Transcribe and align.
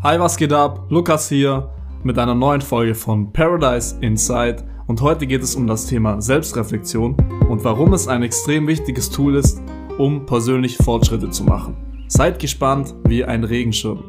Hi, 0.00 0.16
was 0.20 0.36
geht 0.36 0.52
ab? 0.52 0.86
Lukas 0.90 1.28
hier 1.28 1.70
mit 2.04 2.20
einer 2.20 2.36
neuen 2.36 2.60
Folge 2.60 2.94
von 2.94 3.32
Paradise 3.32 3.96
Inside 4.00 4.62
und 4.86 5.00
heute 5.00 5.26
geht 5.26 5.42
es 5.42 5.56
um 5.56 5.66
das 5.66 5.86
Thema 5.86 6.22
Selbstreflexion 6.22 7.16
und 7.48 7.64
warum 7.64 7.92
es 7.92 8.06
ein 8.06 8.22
extrem 8.22 8.68
wichtiges 8.68 9.10
Tool 9.10 9.34
ist, 9.34 9.60
um 9.98 10.24
persönlich 10.24 10.76
Fortschritte 10.76 11.30
zu 11.30 11.42
machen. 11.42 11.76
Seid 12.06 12.38
gespannt 12.38 12.94
wie 13.08 13.24
ein 13.24 13.42
Regenschirm. 13.42 14.04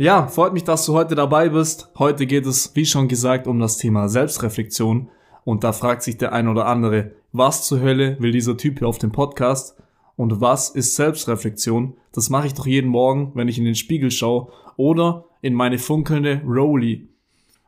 Ja, 0.00 0.28
freut 0.28 0.52
mich, 0.52 0.62
dass 0.62 0.86
du 0.86 0.94
heute 0.94 1.16
dabei 1.16 1.48
bist. 1.48 1.90
Heute 1.98 2.26
geht 2.26 2.46
es, 2.46 2.70
wie 2.76 2.86
schon 2.86 3.08
gesagt, 3.08 3.48
um 3.48 3.58
das 3.58 3.78
Thema 3.78 4.08
Selbstreflexion. 4.08 5.08
Und 5.42 5.64
da 5.64 5.72
fragt 5.72 6.04
sich 6.04 6.16
der 6.16 6.32
ein 6.32 6.46
oder 6.46 6.66
andere, 6.66 7.10
was 7.32 7.66
zur 7.66 7.80
Hölle 7.80 8.16
will 8.20 8.30
dieser 8.30 8.56
Typ 8.56 8.78
hier 8.78 8.86
auf 8.86 8.98
dem 8.98 9.10
Podcast? 9.10 9.76
Und 10.14 10.40
was 10.40 10.70
ist 10.70 10.94
Selbstreflexion? 10.94 11.94
Das 12.12 12.30
mache 12.30 12.46
ich 12.46 12.54
doch 12.54 12.66
jeden 12.66 12.90
Morgen, 12.90 13.32
wenn 13.34 13.48
ich 13.48 13.58
in 13.58 13.64
den 13.64 13.74
Spiegel 13.74 14.12
schaue 14.12 14.52
oder 14.76 15.24
in 15.42 15.54
meine 15.54 15.78
funkelnde 15.78 16.42
Rolli. 16.46 17.08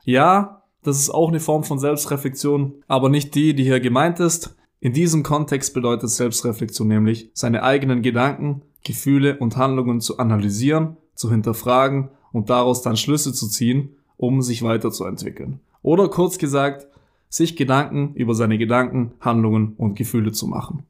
Ja, 0.04 0.62
das 0.84 1.00
ist 1.00 1.10
auch 1.10 1.30
eine 1.30 1.40
Form 1.40 1.64
von 1.64 1.80
Selbstreflexion, 1.80 2.74
aber 2.86 3.08
nicht 3.08 3.34
die, 3.34 3.54
die 3.56 3.64
hier 3.64 3.80
gemeint 3.80 4.20
ist. 4.20 4.54
In 4.78 4.92
diesem 4.92 5.24
Kontext 5.24 5.74
bedeutet 5.74 6.10
Selbstreflexion 6.10 6.86
nämlich, 6.86 7.28
seine 7.34 7.64
eigenen 7.64 8.02
Gedanken, 8.02 8.62
Gefühle 8.84 9.36
und 9.38 9.56
Handlungen 9.56 10.00
zu 10.00 10.18
analysieren, 10.18 10.96
zu 11.16 11.28
hinterfragen 11.28 12.10
und 12.32 12.50
daraus 12.50 12.82
dann 12.82 12.96
Schlüsse 12.96 13.32
zu 13.32 13.48
ziehen, 13.48 13.96
um 14.16 14.42
sich 14.42 14.62
weiterzuentwickeln. 14.62 15.60
Oder 15.82 16.08
kurz 16.08 16.38
gesagt, 16.38 16.86
sich 17.28 17.56
Gedanken 17.56 18.14
über 18.14 18.34
seine 18.34 18.58
Gedanken, 18.58 19.12
Handlungen 19.20 19.74
und 19.76 19.94
Gefühle 19.94 20.32
zu 20.32 20.46
machen. 20.46 20.84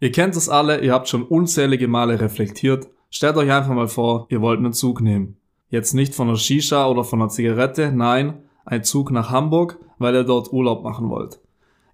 Ihr 0.00 0.12
kennt 0.12 0.36
es 0.36 0.48
alle, 0.48 0.80
ihr 0.80 0.92
habt 0.92 1.08
schon 1.08 1.24
unzählige 1.24 1.88
Male 1.88 2.20
reflektiert. 2.20 2.88
Stellt 3.10 3.36
euch 3.36 3.50
einfach 3.50 3.74
mal 3.74 3.88
vor, 3.88 4.26
ihr 4.28 4.40
wollt 4.40 4.58
einen 4.58 4.72
Zug 4.72 5.00
nehmen. 5.00 5.36
Jetzt 5.70 5.94
nicht 5.94 6.14
von 6.14 6.28
einer 6.28 6.36
Shisha 6.36 6.86
oder 6.86 7.04
von 7.04 7.20
einer 7.20 7.30
Zigarette, 7.30 7.90
nein, 7.90 8.34
ein 8.64 8.84
Zug 8.84 9.10
nach 9.10 9.30
Hamburg, 9.30 9.78
weil 9.98 10.14
ihr 10.14 10.24
dort 10.24 10.52
Urlaub 10.52 10.84
machen 10.84 11.10
wollt. 11.10 11.40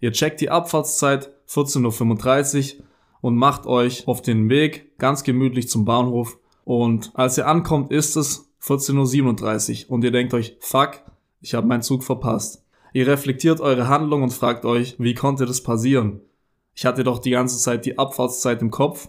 Ihr 0.01 0.13
checkt 0.13 0.41
die 0.41 0.51
Abfahrtszeit 0.51 1.31
14.35 1.49 2.79
Uhr 2.79 2.85
und 3.23 3.37
macht 3.37 3.67
euch 3.67 4.07
auf 4.07 4.21
den 4.21 4.51
Weg 4.51 4.99
ganz 4.99 5.23
gemütlich 5.23 5.69
zum 5.69 5.85
Bahnhof 5.85 6.39
und 6.65 7.13
als 7.15 7.39
ihr 7.39 7.47
ankommt, 7.47 7.91
ist 7.91 8.17
es 8.17 8.51
14.37 8.65 9.87
Uhr 9.87 9.93
und 9.93 10.05
ihr 10.05 10.11
denkt 10.11 10.33
euch, 10.33 10.57
fuck, 10.61 11.01
ich 11.41 11.55
habe 11.55 11.67
meinen 11.67 11.83
Zug 11.83 12.03
verpasst. 12.03 12.65
Ihr 12.95 13.07
reflektiert 13.07 13.61
eure 13.61 13.89
Handlung 13.89 14.23
und 14.23 14.33
fragt 14.33 14.65
euch, 14.65 14.97
wie 14.99 15.15
konnte 15.15 15.45
das 15.45 15.63
passieren? 15.63 16.21
Ich 16.75 16.87
hatte 16.87 17.05
doch 17.05 17.19
die 17.19 17.31
ganze 17.31 17.59
Zeit 17.59 17.85
die 17.85 17.99
Abfahrtszeit 17.99 18.63
im 18.63 18.71
Kopf 18.71 19.09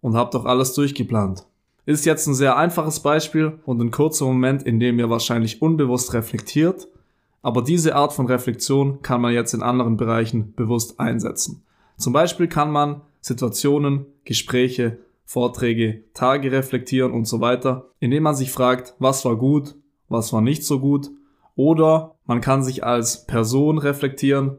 und 0.00 0.16
habe 0.16 0.30
doch 0.32 0.44
alles 0.44 0.74
durchgeplant. 0.74 1.46
Ist 1.86 2.04
jetzt 2.04 2.26
ein 2.26 2.34
sehr 2.34 2.56
einfaches 2.56 3.00
Beispiel 3.00 3.58
und 3.64 3.80
ein 3.80 3.90
kurzer 3.90 4.26
Moment, 4.26 4.64
in 4.64 4.78
dem 4.78 4.98
ihr 4.98 5.08
wahrscheinlich 5.08 5.62
unbewusst 5.62 6.12
reflektiert, 6.12 6.88
aber 7.42 7.62
diese 7.62 7.96
Art 7.96 8.12
von 8.12 8.26
Reflexion 8.26 9.00
kann 9.00 9.22
man 9.22 9.32
jetzt 9.32 9.54
in 9.54 9.62
anderen 9.62 9.96
Bereichen 9.96 10.52
bewusst 10.54 11.00
einsetzen. 11.00 11.62
Zum 11.96 12.12
Beispiel 12.12 12.48
kann 12.48 12.70
man 12.70 13.00
Situationen, 13.22 14.06
Gespräche 14.24 14.98
Vorträge, 15.30 16.02
Tage 16.12 16.50
reflektieren 16.50 17.12
und 17.12 17.24
so 17.24 17.40
weiter, 17.40 17.86
indem 18.00 18.24
man 18.24 18.34
sich 18.34 18.50
fragt, 18.50 18.96
was 18.98 19.24
war 19.24 19.36
gut, 19.36 19.76
was 20.08 20.32
war 20.32 20.40
nicht 20.40 20.64
so 20.64 20.80
gut, 20.80 21.08
oder 21.54 22.16
man 22.26 22.40
kann 22.40 22.64
sich 22.64 22.82
als 22.82 23.28
Person 23.28 23.78
reflektieren 23.78 24.58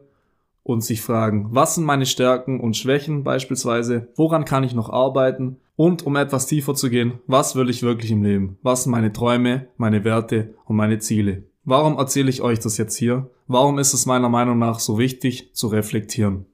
und 0.62 0.82
sich 0.82 1.02
fragen, 1.02 1.48
was 1.50 1.74
sind 1.74 1.84
meine 1.84 2.06
Stärken 2.06 2.58
und 2.58 2.74
Schwächen 2.74 3.22
beispielsweise, 3.22 4.08
woran 4.16 4.46
kann 4.46 4.64
ich 4.64 4.72
noch 4.72 4.88
arbeiten 4.88 5.58
und 5.76 6.06
um 6.06 6.16
etwas 6.16 6.46
tiefer 6.46 6.74
zu 6.74 6.88
gehen, 6.88 7.18
was 7.26 7.54
will 7.54 7.68
ich 7.68 7.82
wirklich 7.82 8.10
im 8.10 8.22
Leben, 8.22 8.56
was 8.62 8.84
sind 8.84 8.92
meine 8.92 9.12
Träume, 9.12 9.66
meine 9.76 10.04
Werte 10.04 10.54
und 10.64 10.76
meine 10.76 11.00
Ziele. 11.00 11.42
Warum 11.66 11.98
erzähle 11.98 12.30
ich 12.30 12.40
euch 12.40 12.60
das 12.60 12.78
jetzt 12.78 12.96
hier? 12.96 13.28
Warum 13.46 13.78
ist 13.78 13.92
es 13.92 14.06
meiner 14.06 14.30
Meinung 14.30 14.58
nach 14.58 14.78
so 14.78 14.96
wichtig 14.96 15.50
zu 15.52 15.66
reflektieren? 15.66 16.46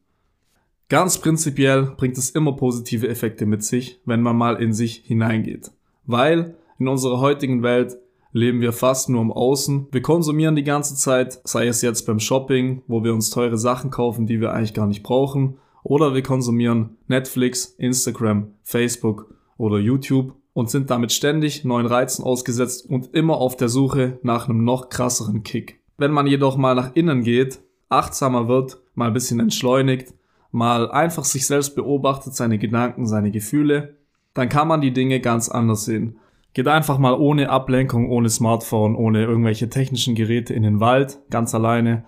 Ganz 0.90 1.18
prinzipiell 1.18 1.92
bringt 1.98 2.16
es 2.16 2.30
immer 2.30 2.52
positive 2.52 3.08
Effekte 3.08 3.44
mit 3.44 3.62
sich, 3.62 4.00
wenn 4.06 4.22
man 4.22 4.36
mal 4.36 4.56
in 4.56 4.72
sich 4.72 5.02
hineingeht. 5.04 5.70
Weil 6.06 6.56
in 6.78 6.88
unserer 6.88 7.20
heutigen 7.20 7.62
Welt 7.62 7.98
leben 8.32 8.62
wir 8.62 8.72
fast 8.72 9.10
nur 9.10 9.20
im 9.20 9.30
Außen. 9.30 9.88
Wir 9.90 10.00
konsumieren 10.00 10.56
die 10.56 10.64
ganze 10.64 10.94
Zeit, 10.94 11.40
sei 11.44 11.66
es 11.66 11.82
jetzt 11.82 12.06
beim 12.06 12.20
Shopping, 12.20 12.82
wo 12.86 13.04
wir 13.04 13.12
uns 13.12 13.28
teure 13.28 13.58
Sachen 13.58 13.90
kaufen, 13.90 14.26
die 14.26 14.40
wir 14.40 14.54
eigentlich 14.54 14.72
gar 14.72 14.86
nicht 14.86 15.02
brauchen, 15.02 15.58
oder 15.82 16.14
wir 16.14 16.22
konsumieren 16.22 16.96
Netflix, 17.06 17.66
Instagram, 17.78 18.52
Facebook 18.62 19.34
oder 19.58 19.78
YouTube 19.78 20.34
und 20.54 20.70
sind 20.70 20.88
damit 20.88 21.12
ständig 21.12 21.64
neuen 21.64 21.86
Reizen 21.86 22.24
ausgesetzt 22.24 22.88
und 22.88 23.14
immer 23.14 23.36
auf 23.36 23.56
der 23.56 23.68
Suche 23.68 24.18
nach 24.22 24.48
einem 24.48 24.64
noch 24.64 24.88
krasseren 24.88 25.42
Kick. 25.42 25.80
Wenn 25.98 26.12
man 26.12 26.26
jedoch 26.26 26.56
mal 26.56 26.74
nach 26.74 26.94
innen 26.94 27.22
geht, 27.22 27.60
achtsamer 27.90 28.48
wird, 28.48 28.80
mal 28.94 29.08
ein 29.08 29.14
bisschen 29.14 29.40
entschleunigt, 29.40 30.14
mal 30.50 30.90
einfach 30.90 31.24
sich 31.24 31.46
selbst 31.46 31.74
beobachtet, 31.74 32.34
seine 32.34 32.58
Gedanken, 32.58 33.06
seine 33.06 33.30
Gefühle, 33.30 33.96
dann 34.34 34.48
kann 34.48 34.68
man 34.68 34.80
die 34.80 34.92
Dinge 34.92 35.20
ganz 35.20 35.48
anders 35.48 35.84
sehen. 35.84 36.18
Geht 36.54 36.68
einfach 36.68 36.98
mal 36.98 37.14
ohne 37.14 37.50
Ablenkung, 37.50 38.08
ohne 38.10 38.30
Smartphone, 38.30 38.96
ohne 38.96 39.24
irgendwelche 39.24 39.68
technischen 39.68 40.14
Geräte 40.14 40.54
in 40.54 40.62
den 40.62 40.80
Wald, 40.80 41.18
ganz 41.30 41.54
alleine, 41.54 42.04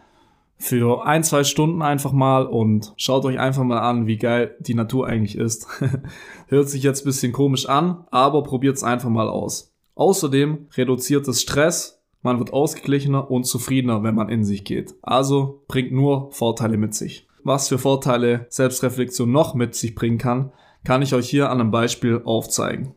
für 0.57 1.07
ein, 1.07 1.25
zwei 1.25 1.43
Stunden 1.45 1.81
einfach 1.81 2.13
mal 2.13 2.45
und 2.47 2.93
schaut 2.97 3.25
euch 3.25 3.39
einfach 3.39 3.65
mal 3.65 3.79
an, 3.79 4.07
wie 4.07 4.19
geil 4.19 4.57
die 4.61 4.75
Natur 4.75 5.07
eigentlich 5.07 5.37
ist. 5.37 5.67
Hört 6.49 6.69
sich 6.69 6.83
jetzt 6.83 7.05
bisschen 7.05 7.33
komisch 7.33 7.67
an, 7.67 8.05
aber 8.11 8.43
probiert 8.43 8.77
es 8.77 8.85
einfach 8.85 9.09
mal 9.09 9.29
aus. 9.29 9.73
Außerdem 9.95 10.67
reduziert 10.77 11.27
es 11.29 11.41
Stress, 11.41 12.03
man 12.23 12.39
wird 12.39 12.53
ausgeglichener 12.53 13.31
und 13.31 13.45
zufriedener, 13.45 14.03
wenn 14.03 14.15
man 14.15 14.29
in 14.29 14.45
sich 14.45 14.65
geht. 14.65 14.95
Also 15.01 15.63
bringt 15.67 15.93
nur 15.93 16.31
Vorteile 16.33 16.77
mit 16.77 16.95
sich 16.95 17.27
was 17.45 17.69
für 17.69 17.79
Vorteile 17.79 18.47
Selbstreflexion 18.49 19.31
noch 19.31 19.55
mit 19.55 19.75
sich 19.75 19.95
bringen 19.95 20.19
kann, 20.19 20.53
kann 20.85 21.03
ich 21.03 21.15
euch 21.15 21.29
hier 21.29 21.51
an 21.51 21.61
einem 21.61 21.71
Beispiel 21.71 22.23
aufzeigen. 22.25 22.95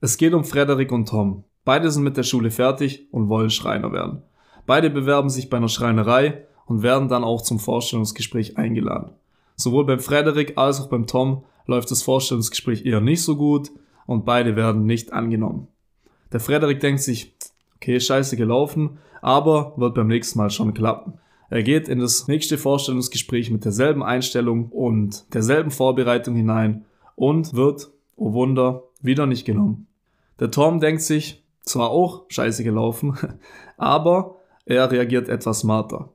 Es 0.00 0.16
geht 0.16 0.34
um 0.34 0.44
Frederik 0.44 0.92
und 0.92 1.08
Tom. 1.08 1.44
Beide 1.64 1.90
sind 1.90 2.02
mit 2.02 2.16
der 2.16 2.22
Schule 2.22 2.50
fertig 2.50 3.08
und 3.10 3.28
wollen 3.28 3.50
Schreiner 3.50 3.92
werden. 3.92 4.22
Beide 4.66 4.90
bewerben 4.90 5.30
sich 5.30 5.50
bei 5.50 5.56
einer 5.56 5.68
Schreinerei 5.68 6.44
und 6.66 6.82
werden 6.82 7.08
dann 7.08 7.24
auch 7.24 7.42
zum 7.42 7.58
Vorstellungsgespräch 7.58 8.56
eingeladen. 8.56 9.12
Sowohl 9.56 9.86
beim 9.86 10.00
Frederik 10.00 10.54
als 10.56 10.80
auch 10.80 10.88
beim 10.88 11.06
Tom 11.06 11.44
läuft 11.66 11.90
das 11.90 12.02
Vorstellungsgespräch 12.02 12.84
eher 12.84 13.00
nicht 13.00 13.22
so 13.22 13.36
gut 13.36 13.70
und 14.06 14.24
beide 14.24 14.56
werden 14.56 14.84
nicht 14.84 15.12
angenommen. 15.12 15.68
Der 16.32 16.40
Frederik 16.40 16.80
denkt 16.80 17.00
sich, 17.00 17.34
okay, 17.76 18.00
scheiße 18.00 18.36
gelaufen, 18.36 18.98
aber 19.22 19.74
wird 19.76 19.94
beim 19.94 20.08
nächsten 20.08 20.38
Mal 20.38 20.50
schon 20.50 20.74
klappen. 20.74 21.14
Er 21.50 21.62
geht 21.62 21.88
in 21.88 22.00
das 22.00 22.26
nächste 22.26 22.58
Vorstellungsgespräch 22.58 23.50
mit 23.50 23.64
derselben 23.64 24.02
Einstellung 24.02 24.68
und 24.70 25.32
derselben 25.34 25.70
Vorbereitung 25.70 26.34
hinein 26.34 26.84
und 27.16 27.54
wird, 27.54 27.90
oh 28.16 28.32
Wunder, 28.32 28.84
wieder 29.00 29.26
nicht 29.26 29.44
genommen. 29.44 29.86
Der 30.40 30.50
Tom 30.50 30.80
denkt 30.80 31.02
sich, 31.02 31.42
zwar 31.62 31.90
auch 31.90 32.24
scheiße 32.28 32.64
gelaufen, 32.64 33.16
aber 33.76 34.36
er 34.66 34.90
reagiert 34.90 35.28
etwas 35.28 35.60
smarter. 35.60 36.10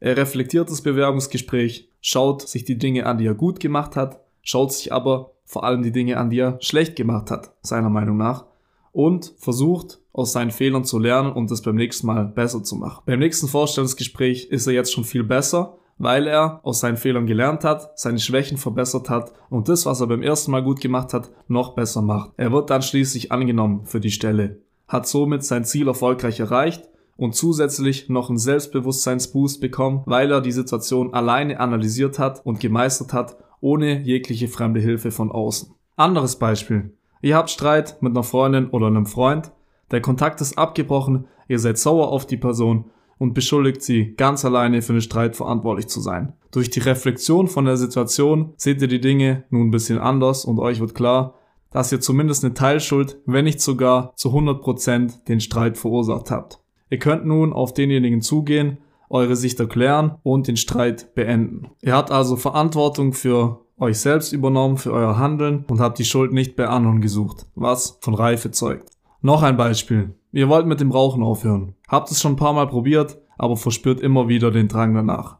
Er 0.00 0.16
reflektiert 0.16 0.70
das 0.70 0.80
Bewerbungsgespräch, 0.80 1.88
schaut 2.00 2.48
sich 2.48 2.64
die 2.64 2.78
Dinge 2.78 3.06
an, 3.06 3.18
die 3.18 3.26
er 3.26 3.34
gut 3.34 3.60
gemacht 3.60 3.96
hat, 3.96 4.20
schaut 4.42 4.72
sich 4.72 4.92
aber 4.92 5.32
vor 5.44 5.64
allem 5.64 5.82
die 5.82 5.92
Dinge 5.92 6.16
an, 6.16 6.30
die 6.30 6.38
er 6.38 6.58
schlecht 6.60 6.96
gemacht 6.96 7.30
hat, 7.30 7.52
seiner 7.60 7.90
Meinung 7.90 8.16
nach, 8.16 8.46
und 8.92 9.34
versucht 9.38 10.00
aus 10.12 10.32
seinen 10.32 10.50
Fehlern 10.50 10.84
zu 10.84 10.98
lernen 10.98 11.32
und 11.32 11.50
es 11.50 11.62
beim 11.62 11.76
nächsten 11.76 12.06
Mal 12.06 12.26
besser 12.26 12.62
zu 12.62 12.76
machen. 12.76 13.02
Beim 13.06 13.18
nächsten 13.18 13.48
Vorstellungsgespräch 13.48 14.48
ist 14.50 14.66
er 14.66 14.72
jetzt 14.72 14.92
schon 14.92 15.04
viel 15.04 15.24
besser, 15.24 15.78
weil 15.98 16.26
er 16.26 16.60
aus 16.62 16.80
seinen 16.80 16.96
Fehlern 16.96 17.26
gelernt 17.26 17.62
hat, 17.62 17.98
seine 17.98 18.18
Schwächen 18.18 18.56
verbessert 18.56 19.10
hat 19.10 19.32
und 19.50 19.68
das, 19.68 19.86
was 19.86 20.00
er 20.00 20.06
beim 20.06 20.22
ersten 20.22 20.50
Mal 20.50 20.62
gut 20.62 20.80
gemacht 20.80 21.12
hat, 21.12 21.30
noch 21.46 21.74
besser 21.74 22.02
macht. 22.02 22.30
Er 22.36 22.52
wird 22.52 22.70
dann 22.70 22.82
schließlich 22.82 23.30
angenommen 23.30 23.84
für 23.84 24.00
die 24.00 24.10
Stelle, 24.10 24.62
hat 24.88 25.06
somit 25.06 25.44
sein 25.44 25.64
Ziel 25.64 25.88
erfolgreich 25.88 26.40
erreicht 26.40 26.88
und 27.16 27.34
zusätzlich 27.34 28.08
noch 28.08 28.30
einen 28.30 28.38
Selbstbewusstseinsboost 28.38 29.60
bekommen, 29.60 30.02
weil 30.06 30.32
er 30.32 30.40
die 30.40 30.52
Situation 30.52 31.12
alleine 31.12 31.60
analysiert 31.60 32.18
hat 32.18 32.44
und 32.46 32.60
gemeistert 32.60 33.12
hat, 33.12 33.36
ohne 33.60 34.00
jegliche 34.00 34.48
fremde 34.48 34.80
Hilfe 34.80 35.10
von 35.10 35.30
außen. 35.30 35.74
Anderes 35.96 36.36
Beispiel. 36.36 36.94
Ihr 37.22 37.36
habt 37.36 37.50
Streit 37.50 38.00
mit 38.00 38.12
einer 38.12 38.22
Freundin 38.22 38.70
oder 38.70 38.86
einem 38.86 39.06
Freund, 39.06 39.52
der 39.90 40.00
Kontakt 40.00 40.40
ist 40.40 40.56
abgebrochen, 40.56 41.26
ihr 41.48 41.58
seid 41.58 41.78
sauer 41.78 42.08
auf 42.08 42.26
die 42.26 42.36
Person 42.36 42.86
und 43.18 43.34
beschuldigt 43.34 43.82
sie, 43.82 44.14
ganz 44.16 44.44
alleine 44.44 44.80
für 44.80 44.92
den 44.92 45.02
Streit 45.02 45.36
verantwortlich 45.36 45.88
zu 45.88 46.00
sein. 46.00 46.32
Durch 46.52 46.70
die 46.70 46.80
Reflexion 46.80 47.48
von 47.48 47.66
der 47.66 47.76
Situation 47.76 48.54
seht 48.56 48.80
ihr 48.80 48.88
die 48.88 49.00
Dinge 49.00 49.44
nun 49.50 49.68
ein 49.68 49.70
bisschen 49.70 49.98
anders 49.98 50.44
und 50.44 50.58
euch 50.58 50.80
wird 50.80 50.94
klar, 50.94 51.34
dass 51.70 51.92
ihr 51.92 52.00
zumindest 52.00 52.44
eine 52.44 52.54
Teilschuld, 52.54 53.18
wenn 53.26 53.44
nicht 53.44 53.60
sogar 53.60 54.12
zu 54.16 54.30
100% 54.30 55.24
den 55.24 55.40
Streit 55.40 55.76
verursacht 55.76 56.30
habt. 56.30 56.60
Ihr 56.88 56.98
könnt 56.98 57.26
nun 57.26 57.52
auf 57.52 57.74
denjenigen 57.74 58.22
zugehen, 58.22 58.78
eure 59.10 59.36
Sicht 59.36 59.60
erklären 59.60 60.16
und 60.22 60.48
den 60.48 60.56
Streit 60.56 61.14
beenden. 61.14 61.68
Ihr 61.82 61.94
habt 61.94 62.10
also 62.10 62.36
Verantwortung 62.36 63.12
für 63.12 63.60
euch 63.80 63.98
selbst 63.98 64.32
übernommen, 64.32 64.76
für 64.76 64.92
euer 64.92 65.18
Handeln 65.18 65.64
und 65.68 65.80
habt 65.80 65.98
die 65.98 66.04
Schuld 66.04 66.32
nicht 66.32 66.54
bei 66.54 66.68
anderen 66.68 67.00
gesucht, 67.00 67.46
was 67.54 67.98
von 68.00 68.14
Reife 68.14 68.50
zeugt. 68.50 68.90
Noch 69.22 69.42
ein 69.42 69.56
Beispiel. 69.56 70.14
Ihr 70.32 70.48
wollt 70.48 70.66
mit 70.66 70.80
dem 70.80 70.92
Rauchen 70.92 71.22
aufhören. 71.22 71.74
Habt 71.88 72.10
es 72.10 72.20
schon 72.20 72.32
ein 72.32 72.36
paar 72.36 72.52
Mal 72.52 72.68
probiert, 72.68 73.18
aber 73.38 73.56
verspürt 73.56 74.00
immer 74.00 74.28
wieder 74.28 74.50
den 74.50 74.68
Drang 74.68 74.94
danach. 74.94 75.38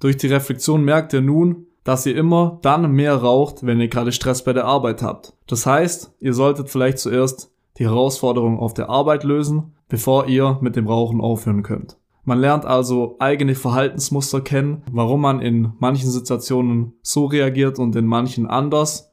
Durch 0.00 0.16
die 0.16 0.28
Reflexion 0.28 0.84
merkt 0.84 1.12
ihr 1.12 1.20
nun, 1.20 1.66
dass 1.84 2.06
ihr 2.06 2.16
immer 2.16 2.58
dann 2.62 2.90
mehr 2.92 3.14
raucht, 3.16 3.66
wenn 3.66 3.80
ihr 3.80 3.88
gerade 3.88 4.12
Stress 4.12 4.42
bei 4.42 4.52
der 4.52 4.64
Arbeit 4.64 5.02
habt. 5.02 5.34
Das 5.46 5.66
heißt, 5.66 6.14
ihr 6.20 6.32
solltet 6.32 6.70
vielleicht 6.70 6.98
zuerst 6.98 7.52
die 7.78 7.84
Herausforderung 7.84 8.58
auf 8.58 8.72
der 8.72 8.88
Arbeit 8.88 9.24
lösen, 9.24 9.74
bevor 9.88 10.26
ihr 10.26 10.58
mit 10.60 10.76
dem 10.76 10.86
Rauchen 10.86 11.20
aufhören 11.20 11.62
könnt. 11.62 11.98
Man 12.24 12.38
lernt 12.38 12.64
also 12.64 13.16
eigene 13.18 13.54
Verhaltensmuster 13.54 14.40
kennen, 14.40 14.82
warum 14.90 15.20
man 15.20 15.40
in 15.40 15.72
manchen 15.78 16.10
Situationen 16.10 16.94
so 17.02 17.26
reagiert 17.26 17.78
und 17.78 17.94
in 17.96 18.06
manchen 18.06 18.46
anders 18.46 19.12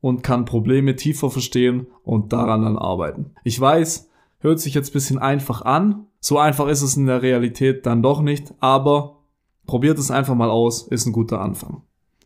und 0.00 0.22
kann 0.22 0.44
Probleme 0.44 0.96
tiefer 0.96 1.30
verstehen 1.30 1.86
und 2.02 2.32
daran 2.32 2.62
dann 2.62 2.76
arbeiten. 2.76 3.32
Ich 3.44 3.60
weiß, 3.60 4.08
hört 4.40 4.60
sich 4.60 4.74
jetzt 4.74 4.92
bisschen 4.92 5.18
einfach 5.18 5.62
an, 5.62 6.06
so 6.20 6.38
einfach 6.38 6.68
ist 6.68 6.82
es 6.82 6.96
in 6.96 7.06
der 7.06 7.22
Realität 7.22 7.86
dann 7.86 8.02
doch 8.02 8.20
nicht, 8.20 8.52
aber 8.60 9.18
probiert 9.66 9.98
es 9.98 10.10
einfach 10.10 10.34
mal 10.34 10.50
aus, 10.50 10.82
ist 10.88 11.06
ein 11.06 11.12
guter 11.12 11.40
Anfang. 11.40 11.82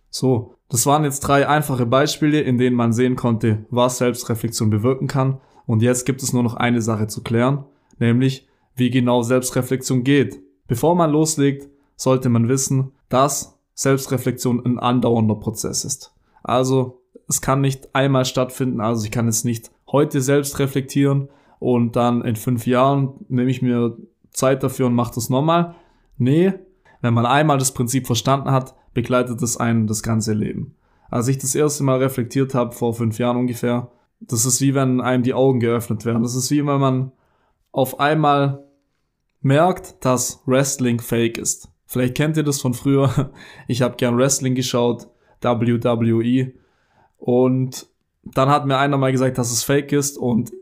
So, 0.09 0.55
das 0.69 0.87
waren 0.87 1.05
jetzt 1.05 1.21
drei 1.21 1.47
einfache 1.49 1.87
Beispiele, 1.87 2.41
in 2.41 2.57
denen 2.57 2.77
man 2.77 2.93
sehen 2.93 3.17
konnte, 3.17 3.67
was 3.71 3.99
Selbstreflexion 3.99 4.71
bewirken 4.71 5.07
kann. 5.07 5.39
Und 5.67 5.83
jetzt 5.83 6.07
gibt 6.07 6.23
es 6.23 6.33
nur 6.33 6.43
noch 6.43 6.55
eine 6.55 6.81
Sache 6.81 7.07
zu 7.07 7.23
klären, 7.23 7.65
nämlich 7.99 8.49
wie 8.75 8.91
genau 8.91 9.23
Selbstreflexion 9.23 10.05
geht. 10.05 10.41
Bevor 10.67 10.95
man 10.95 11.11
loslegt, 11.11 11.69
sollte 11.97 12.29
man 12.29 12.49
wissen, 12.49 12.93
dass 13.09 13.59
Selbstreflexion 13.75 14.65
ein 14.65 14.79
andauernder 14.79 15.37
Prozess 15.37 15.85
ist. 15.85 16.15
Also 16.43 17.03
es 17.29 17.41
kann 17.41 17.61
nicht 17.61 17.95
einmal 17.95 18.25
stattfinden, 18.25 18.81
also 18.81 19.05
ich 19.05 19.11
kann 19.11 19.27
jetzt 19.27 19.45
nicht 19.45 19.71
heute 19.91 20.21
selbst 20.21 20.59
reflektieren 20.59 21.29
und 21.59 21.97
dann 21.97 22.23
in 22.23 22.37
fünf 22.37 22.67
Jahren 22.67 23.15
nehme 23.29 23.51
ich 23.51 23.63
mir 23.63 23.97
Zeit 24.31 24.63
dafür 24.63 24.87
und 24.87 24.95
mache 24.95 25.15
das 25.15 25.31
nochmal. 25.31 25.75
Nee, 26.17 26.55
wenn 27.01 27.15
man 27.15 27.27
einmal 27.27 27.59
das 27.59 27.75
Prinzip 27.75 28.07
verstanden 28.07 28.51
hat, 28.51 28.75
begleitet 28.95 29.43
es 29.43 29.57
einen 29.57 29.87
das 29.87 30.03
ganze 30.03 30.33
Leben. 30.33 30.75
Als 31.11 31.29
ich 31.29 31.39
das 31.39 31.55
erste 31.55 31.85
Mal 31.85 31.99
reflektiert 31.99 32.55
habe, 32.55 32.73
vor 32.73 32.95
fünf 32.95 33.19
Jahren 33.19 33.37
ungefähr, 33.37 33.91
das 34.21 34.47
ist 34.47 34.61
wie 34.61 34.75
wenn 34.75 35.01
einem 35.01 35.23
die 35.23 35.35
Augen 35.35 35.61
geöffnet 35.61 36.05
werden. 36.05 36.23
Das 36.23 36.35
ist 36.35 36.51
wie 36.51 36.65
wenn 36.65 36.81
man 36.81 37.13
auf 37.73 37.99
einmal 38.01 38.65
merkt, 39.41 40.05
dass 40.05 40.43
Wrestling 40.47 41.01
fake 41.01 41.39
ist. 41.39 41.69
Vielleicht 41.87 42.15
kennt 42.15 42.37
ihr 42.37 42.43
das 42.43 42.61
von 42.61 42.75
früher. 42.75 43.33
Ich 43.67 43.83
habe 43.83 43.97
gern 43.97 44.17
Wrestling 44.17 44.55
geschaut, 44.55 45.09
WWE. 45.43 46.53
Und 47.19 47.87
dann 48.23 48.49
hat 48.49 48.67
mir 48.67 48.79
einer 48.79 48.97
mal 48.97 49.13
gesagt, 49.13 49.39
dass 49.39 49.51
es 49.51 49.65
fake 49.65 49.93
ist 49.93 50.17
und 50.17 50.53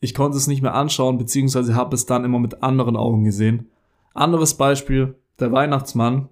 ich 0.00 0.14
konnte 0.14 0.36
es 0.36 0.46
nicht 0.46 0.62
mehr 0.62 0.74
anschauen, 0.74 1.18
beziehungsweise 1.18 1.74
habe 1.74 1.94
es 1.94 2.06
dann 2.06 2.24
immer 2.24 2.38
mit 2.38 2.62
anderen 2.62 2.96
Augen 2.96 3.24
gesehen. 3.24 3.70
Anderes 4.12 4.54
Beispiel, 4.54 5.14
der 5.40 5.52
Weihnachtsmann. 5.52 6.28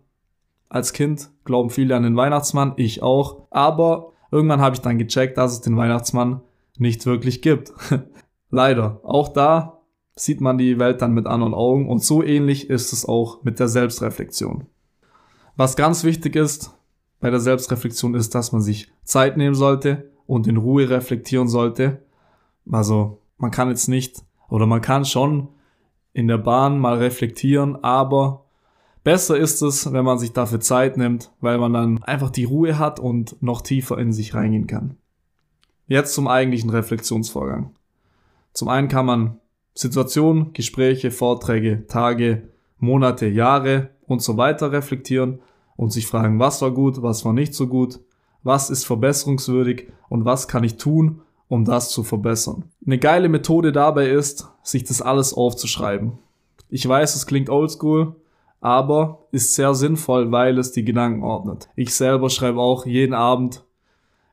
Als 0.69 0.93
Kind 0.93 1.31
glauben 1.45 1.71
viele 1.71 1.97
an 1.97 2.03
den 2.03 2.17
Weihnachtsmann, 2.17 2.75
ich 2.77 3.03
auch. 3.03 3.47
Aber 3.51 4.13
irgendwann 4.31 4.61
habe 4.61 4.75
ich 4.75 4.83
dann 4.83 4.99
gecheckt, 4.99 5.39
dass 5.39 5.53
es 5.53 5.61
den 5.61 5.77
Weihnachtsmann 5.77 6.41
nicht 6.77 7.07
wirklich 7.07 7.43
gibt. 7.43 7.73
Leider. 8.51 9.01
Auch 9.03 9.29
da 9.29 9.74
sieht 10.17 10.41
man 10.41 10.59
die 10.59 10.79
Welt 10.79 11.03
dann 11.03 11.13
mit 11.13 11.27
anderen 11.27 11.55
Augen 11.55 11.89
und 11.89 12.03
so 12.03 12.23
ähnlich 12.23 12.71
ist 12.71 12.93
es 12.93 13.07
auch 13.07 13.43
mit 13.43 13.59
der 13.59 13.69
Selbstreflexion. 13.69 14.67
Was 15.57 15.77
ganz 15.77 16.05
wichtig 16.05 16.37
ist 16.37 16.73
bei 17.21 17.31
der 17.31 17.41
Selbstreflexion 17.41 18.15
ist, 18.15 18.35
dass 18.35 18.53
man 18.53 18.61
sich 18.61 18.93
Zeit 19.05 19.37
nehmen 19.37 19.55
sollte 19.55 20.11
und 20.27 20.47
in 20.47 20.57
Ruhe 20.57 20.89
reflektieren 20.89 21.49
sollte. 21.49 22.03
Also 22.71 23.23
man 23.39 23.51
kann 23.51 23.69
jetzt 23.69 23.89
nicht 23.89 24.23
oder 24.49 24.67
man 24.67 24.81
kann 24.81 25.05
schon 25.05 25.49
in 26.13 26.29
der 26.29 26.39
Bahn 26.39 26.79
mal 26.79 26.99
reflektieren, 26.99 27.83
aber 27.83 28.45
besser 29.03 29.37
ist 29.37 29.63
es, 29.63 29.93
wenn 29.93 30.05
man 30.05 30.19
sich 30.19 30.33
dafür 30.33 30.61
Zeit 30.61 30.97
nimmt, 30.97 31.33
weil 31.41 31.59
man 31.59 31.73
dann 31.73 32.03
einfach 32.05 32.31
die 32.31 32.45
Ruhe 32.45 32.79
hat 32.79 33.01
und 33.01 33.41
noch 33.43 33.63
tiefer 33.63 33.99
in 33.99 34.13
sich 34.13 34.35
reingehen 34.35 34.67
kann. 34.67 34.97
Jetzt 35.87 36.15
zum 36.15 36.29
eigentlichen 36.29 36.71
Reflexionsvorgang. 36.71 37.75
Zum 38.53 38.69
einen 38.69 38.89
kann 38.89 39.07
man 39.07 39.41
Situationen, 39.75 40.53
Gespräche, 40.53 41.11
Vorträge, 41.11 41.87
Tage, 41.87 42.49
Monate, 42.79 43.27
Jahre 43.27 43.91
und 44.07 44.23
so 44.23 44.37
weiter 44.37 44.73
reflektieren 44.73 45.41
und 45.77 45.93
sich 45.93 46.07
fragen, 46.07 46.39
was 46.39 46.63
war 46.63 46.71
gut, 46.71 47.03
was 47.03 47.25
war 47.25 47.33
nicht 47.33 47.55
so 47.55 47.67
gut, 47.67 48.01
was 48.43 48.71
ist 48.71 48.87
verbesserungswürdig 48.87 49.89
und 50.09 50.25
was 50.25 50.49
kann 50.49 50.65
ich 50.65 50.77
tun, 50.77 51.23
um 51.49 51.65
das 51.65 51.91
zu 51.91 52.05
verbessern. 52.05 52.65
Eine 52.87 52.99
geile 52.99 53.29
Methode 53.29 53.73
dabei 53.73 54.09
ist, 54.09 54.49
sich 54.63 54.85
das 54.85 55.03
alles 55.03 55.35
aufzuschreiben. 55.35 56.19
Ich 56.69 56.87
weiß, 56.87 57.15
es 57.15 57.27
klingt 57.27 57.51
oldschool, 57.51 58.17
aber 58.61 59.27
ist 59.31 59.55
sehr 59.55 59.75
sinnvoll, 59.75 60.33
weil 60.33 60.59
es 60.59 60.73
die 60.73 60.85
Gedanken 60.85 61.23
ordnet. 61.23 61.69
Ich 61.77 61.95
selber 61.95 62.31
schreibe 62.31 62.61
auch 62.61 62.87
jeden 62.87 63.15
Abend 63.15 63.65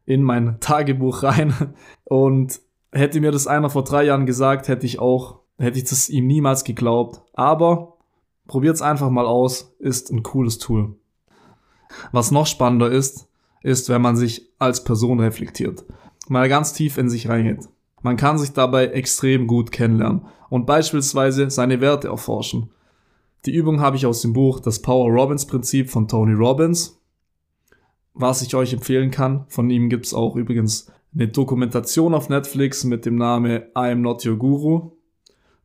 in 0.06 0.24
mein 0.24 0.60
Tagebuch 0.60 1.24
rein 1.24 1.54
und 2.04 2.62
Hätte 2.92 3.22
mir 3.22 3.32
das 3.32 3.48
einer 3.48 3.70
vor 3.70 3.84
drei 3.84 4.04
Jahren 4.04 4.26
gesagt, 4.26 4.68
hätte 4.68 4.86
ich 4.86 5.00
auch, 5.00 5.40
hätte 5.58 5.78
ich 5.78 5.86
das 5.86 6.10
ihm 6.10 6.28
niemals 6.28 6.64
geglaubt. 6.64 7.22
Aber 7.34 7.98
probiert's 8.48 8.82
einfach 8.82 9.10
mal 9.10 9.26
aus, 9.26 9.74
ist 9.80 10.12
ein 10.12 10.24
cooles 10.24 10.58
Tool. 10.58 10.96
Was 12.12 12.32
noch 12.32 12.48
spannender 12.48 12.92
ist, 12.92 13.28
ist, 13.64 13.90
wenn 13.90 14.02
man 14.02 14.16
sich 14.16 14.50
als 14.60 14.84
Person 14.84 15.20
reflektiert. 15.20 15.86
Mal 16.28 16.50
ganz 16.50 16.74
tief 16.74 16.98
in 16.98 17.10
sich 17.10 17.30
reingeht. 17.30 17.68
Man 18.02 18.18
kann 18.18 18.38
sich 18.38 18.54
dabei 18.54 18.88
extrem 18.88 19.48
gut 19.48 19.72
kennenlernen 19.72 20.26
und 20.50 20.66
beispielsweise 20.66 21.50
seine 21.50 21.82
Werte 21.82 22.08
erforschen. 22.08 22.72
Die 23.46 23.54
Übung 23.54 23.80
habe 23.80 23.96
ich 23.96 24.06
aus 24.06 24.22
dem 24.22 24.34
Buch 24.34 24.60
Das 24.60 24.82
Power 24.82 25.10
Robbins 25.10 25.46
Prinzip 25.46 25.90
von 25.90 26.08
Tony 26.08 26.34
Robbins, 26.34 27.00
was 28.14 28.42
ich 28.42 28.56
euch 28.56 28.74
empfehlen 28.74 29.12
kann. 29.12 29.46
Von 29.48 29.70
ihm 29.70 29.90
gibt's 29.90 30.14
auch 30.14 30.36
übrigens 30.36 30.92
eine 31.14 31.28
Dokumentation 31.28 32.14
auf 32.14 32.30
Netflix 32.30 32.84
mit 32.84 33.06
dem 33.06 33.16
Namen 33.16 33.64
I 33.76 33.92
am 33.92 34.02
not 34.02 34.26
your 34.26 34.38
guru. 34.38 34.92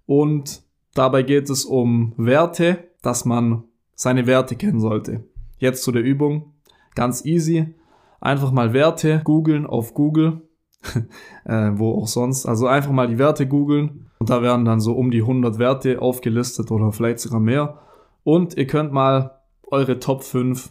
Und 0.07 0.63
dabei 0.95 1.23
geht 1.23 1.51
es 1.51 1.65
um 1.65 2.13
Werte, 2.17 2.91
dass 3.03 3.25
man 3.25 3.65
seine 3.95 4.27
Werte 4.27 4.57
kennen 4.57 4.81
sollte. 4.81 5.25
Jetzt 5.59 5.83
zu 5.83 5.93
der 5.93 6.03
Übung. 6.03 6.55
Ganz 6.95 7.25
easy. 7.25 7.75
Einfach 8.21 8.51
mal 8.51 8.73
Werte 8.73 9.21
googeln 9.25 9.67
auf 9.67 9.95
Google. 9.95 10.43
äh, 11.45 11.71
wo 11.75 12.01
auch 12.01 12.09
sonst. 12.09 12.47
Also 12.47 12.67
einfach 12.67 12.93
mal 12.93 13.09
die 13.09 13.19
Werte 13.19 13.47
googeln. 13.47 14.11
Und 14.19 14.31
da 14.31 14.43
werden 14.43 14.65
dann 14.65 14.81
so 14.81 14.95
um 14.95 15.11
die 15.11 15.21
100 15.21 15.59
Werte 15.59 16.01
aufgelistet 16.01 16.71
oder 16.71 16.93
vielleicht 16.93 17.21
sogar 17.21 17.41
mehr. 17.41 17.81
Und 18.25 18.57
ihr 18.57 18.67
könnt 18.67 18.93
mal 18.93 19.39
eure 19.69 19.99
Top 19.99 20.23
5 20.25 20.71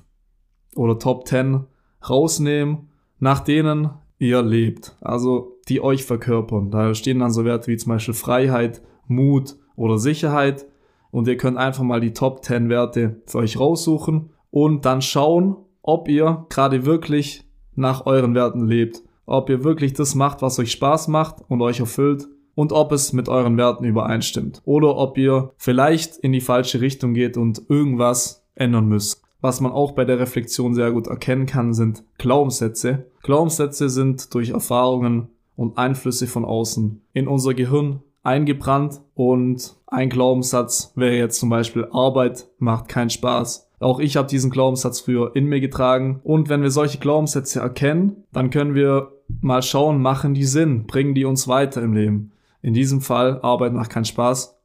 oder 0.75 0.99
Top 0.99 1.27
10 1.27 1.65
rausnehmen, 2.07 2.89
nach 3.19 3.39
denen 3.39 3.91
ihr 4.17 4.41
lebt, 4.41 4.95
also 5.01 5.57
die 5.67 5.81
euch 5.81 6.03
verkörpern. 6.03 6.71
Da 6.71 6.93
stehen 6.93 7.19
dann 7.19 7.31
so 7.31 7.45
Werte 7.45 7.67
wie 7.67 7.77
zum 7.77 7.93
Beispiel 7.93 8.13
Freiheit, 8.13 8.81
Mut 9.07 9.55
oder 9.75 9.97
Sicherheit 9.97 10.65
und 11.11 11.27
ihr 11.27 11.37
könnt 11.37 11.57
einfach 11.57 11.83
mal 11.83 12.01
die 12.01 12.13
Top 12.13 12.43
10 12.43 12.69
Werte 12.69 13.21
für 13.25 13.39
euch 13.39 13.59
raussuchen 13.59 14.31
und 14.51 14.85
dann 14.85 15.01
schauen, 15.01 15.57
ob 15.81 16.07
ihr 16.07 16.45
gerade 16.49 16.85
wirklich 16.85 17.43
nach 17.75 18.05
euren 18.05 18.35
Werten 18.35 18.65
lebt, 18.65 19.01
ob 19.25 19.49
ihr 19.49 19.63
wirklich 19.63 19.93
das 19.93 20.15
macht, 20.15 20.41
was 20.41 20.59
euch 20.59 20.71
Spaß 20.71 21.07
macht 21.09 21.37
und 21.47 21.61
euch 21.61 21.79
erfüllt 21.79 22.27
und 22.55 22.71
ob 22.71 22.91
es 22.91 23.13
mit 23.13 23.29
euren 23.29 23.57
Werten 23.57 23.83
übereinstimmt 23.83 24.61
oder 24.65 24.95
ob 24.95 25.17
ihr 25.17 25.51
vielleicht 25.57 26.17
in 26.17 26.31
die 26.31 26.41
falsche 26.41 26.81
Richtung 26.81 27.13
geht 27.13 27.37
und 27.37 27.63
irgendwas 27.69 28.45
ändern 28.55 28.87
müsst. 28.87 29.24
Was 29.45 29.61
man 29.61 29.73
auch 29.73 29.91
bei 29.91 30.05
der 30.05 30.17
Reflexion 30.17 30.73
sehr 30.73 30.91
gut 30.91 31.05
erkennen 31.05 31.45
kann, 31.45 31.75
sind 31.75 32.03
Glaubenssätze. 32.17 33.05
Glaubenssätze 33.21 33.91
sind 33.91 34.33
durch 34.33 34.49
Erfahrungen 34.49 35.27
und 35.55 35.77
Einflüsse 35.77 36.25
von 36.25 36.43
außen 36.43 37.03
in 37.13 37.27
unser 37.27 37.53
Gehirn 37.53 38.01
eingebrannt 38.23 39.01
und 39.13 39.75
ein 39.85 40.09
Glaubenssatz 40.09 40.93
wäre 40.95 41.13
jetzt 41.13 41.39
zum 41.39 41.51
Beispiel 41.51 41.87
Arbeit 41.91 42.47
macht 42.57 42.87
keinen 42.87 43.11
Spaß. 43.11 43.69
Auch 43.79 43.99
ich 43.99 44.17
habe 44.17 44.27
diesen 44.27 44.49
Glaubenssatz 44.49 45.01
früher 45.01 45.35
in 45.35 45.45
mir 45.45 45.61
getragen 45.61 46.21
und 46.23 46.49
wenn 46.49 46.63
wir 46.63 46.71
solche 46.71 46.97
Glaubenssätze 46.97 47.59
erkennen, 47.59 48.23
dann 48.33 48.49
können 48.49 48.73
wir 48.73 49.11
mal 49.41 49.61
schauen, 49.61 50.01
machen 50.01 50.33
die 50.33 50.45
Sinn, 50.45 50.87
bringen 50.87 51.13
die 51.13 51.25
uns 51.25 51.47
weiter 51.47 51.83
im 51.83 51.93
Leben. 51.93 52.31
In 52.63 52.73
diesem 52.73 52.99
Fall 52.99 53.39
Arbeit 53.43 53.73
macht 53.73 53.91
keinen 53.91 54.05
Spaß. 54.05 54.57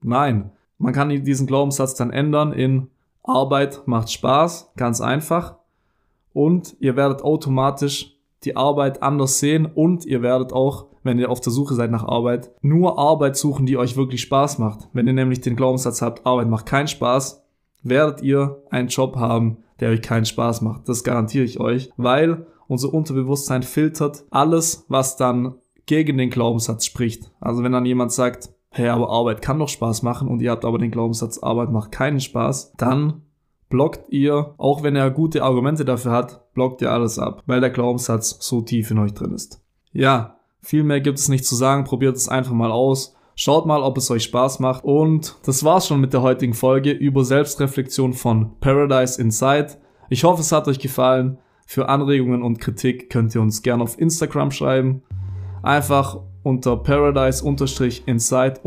Nein, 0.00 0.52
man 0.78 0.92
kann 0.92 1.08
diesen 1.08 1.48
Glaubenssatz 1.48 1.96
dann 1.96 2.12
ändern 2.12 2.52
in 2.52 2.86
Arbeit 3.28 3.82
macht 3.86 4.10
Spaß, 4.10 4.72
ganz 4.76 5.00
einfach. 5.00 5.56
Und 6.32 6.76
ihr 6.80 6.96
werdet 6.96 7.22
automatisch 7.22 8.16
die 8.44 8.56
Arbeit 8.56 9.02
anders 9.02 9.38
sehen 9.38 9.66
und 9.66 10.04
ihr 10.04 10.22
werdet 10.22 10.52
auch, 10.52 10.86
wenn 11.02 11.18
ihr 11.18 11.30
auf 11.30 11.40
der 11.40 11.52
Suche 11.52 11.74
seid 11.74 11.90
nach 11.90 12.04
Arbeit, 12.04 12.50
nur 12.60 12.98
Arbeit 12.98 13.36
suchen, 13.36 13.66
die 13.66 13.76
euch 13.76 13.96
wirklich 13.96 14.22
Spaß 14.22 14.58
macht. 14.58 14.88
Wenn 14.92 15.06
ihr 15.06 15.12
nämlich 15.12 15.40
den 15.40 15.56
Glaubenssatz 15.56 16.02
habt, 16.02 16.26
Arbeit 16.26 16.48
macht 16.48 16.66
keinen 16.66 16.88
Spaß, 16.88 17.42
werdet 17.82 18.22
ihr 18.22 18.62
einen 18.70 18.88
Job 18.88 19.16
haben, 19.16 19.58
der 19.80 19.90
euch 19.90 20.02
keinen 20.02 20.24
Spaß 20.24 20.60
macht. 20.62 20.88
Das 20.88 21.04
garantiere 21.04 21.44
ich 21.44 21.60
euch, 21.60 21.90
weil 21.96 22.46
unser 22.66 22.92
Unterbewusstsein 22.92 23.62
filtert 23.62 24.24
alles, 24.30 24.84
was 24.88 25.16
dann 25.16 25.54
gegen 25.86 26.18
den 26.18 26.30
Glaubenssatz 26.30 26.84
spricht. 26.84 27.30
Also 27.40 27.62
wenn 27.62 27.72
dann 27.72 27.86
jemand 27.86 28.12
sagt, 28.12 28.50
hey, 28.78 28.88
aber 28.88 29.10
Arbeit 29.10 29.42
kann 29.42 29.58
doch 29.58 29.68
Spaß 29.68 30.02
machen 30.02 30.28
und 30.28 30.40
ihr 30.40 30.50
habt 30.50 30.64
aber 30.64 30.78
den 30.78 30.90
Glaubenssatz, 30.90 31.38
Arbeit 31.38 31.70
macht 31.70 31.92
keinen 31.92 32.20
Spaß, 32.20 32.72
dann 32.76 33.22
blockt 33.68 34.10
ihr, 34.10 34.54
auch 34.56 34.82
wenn 34.82 34.96
er 34.96 35.10
gute 35.10 35.42
Argumente 35.42 35.84
dafür 35.84 36.12
hat, 36.12 36.52
blockt 36.54 36.80
ihr 36.80 36.90
alles 36.90 37.18
ab, 37.18 37.42
weil 37.46 37.60
der 37.60 37.70
Glaubenssatz 37.70 38.38
so 38.40 38.62
tief 38.62 38.90
in 38.90 38.98
euch 38.98 39.12
drin 39.12 39.32
ist. 39.32 39.62
Ja, 39.92 40.38
viel 40.60 40.84
mehr 40.84 41.00
gibt 41.00 41.18
es 41.18 41.28
nicht 41.28 41.44
zu 41.44 41.54
sagen, 41.54 41.84
probiert 41.84 42.16
es 42.16 42.28
einfach 42.28 42.52
mal 42.52 42.70
aus. 42.70 43.14
Schaut 43.34 43.66
mal, 43.66 43.82
ob 43.82 43.96
es 43.96 44.10
euch 44.10 44.24
Spaß 44.24 44.58
macht. 44.58 44.84
Und 44.84 45.36
das 45.44 45.62
war's 45.62 45.86
schon 45.86 46.00
mit 46.00 46.12
der 46.12 46.22
heutigen 46.22 46.54
Folge 46.54 46.90
über 46.90 47.24
Selbstreflexion 47.24 48.12
von 48.12 48.58
Paradise 48.58 49.20
Inside. 49.20 49.76
Ich 50.10 50.24
hoffe, 50.24 50.40
es 50.40 50.50
hat 50.50 50.66
euch 50.66 50.80
gefallen. 50.80 51.38
Für 51.64 51.88
Anregungen 51.88 52.42
und 52.42 52.58
Kritik 52.58 53.10
könnt 53.10 53.34
ihr 53.34 53.40
uns 53.40 53.62
gerne 53.62 53.82
auf 53.82 53.98
Instagram 53.98 54.50
schreiben. 54.50 55.02
Einfach 55.62 56.20
unter 56.42 56.76
Paradise-Inside- 56.76 58.60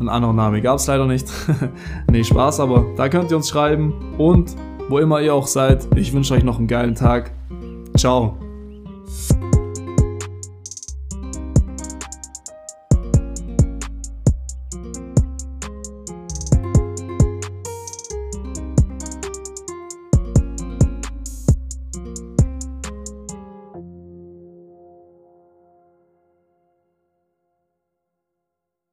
ein 0.00 0.08
anderer 0.08 0.32
Name 0.32 0.60
gab 0.60 0.78
es 0.78 0.86
leider 0.86 1.06
nicht. 1.06 1.26
nee, 2.10 2.24
Spaß, 2.24 2.60
aber 2.60 2.84
da 2.96 3.08
könnt 3.08 3.30
ihr 3.30 3.36
uns 3.36 3.48
schreiben. 3.48 3.94
Und 4.18 4.56
wo 4.88 4.98
immer 4.98 5.20
ihr 5.20 5.34
auch 5.34 5.46
seid, 5.46 5.86
ich 5.96 6.12
wünsche 6.12 6.34
euch 6.34 6.42
noch 6.44 6.58
einen 6.58 6.66
geilen 6.66 6.94
Tag. 6.94 7.32
Ciao. 7.96 8.36